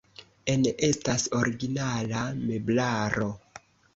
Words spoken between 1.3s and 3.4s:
originala meblaro.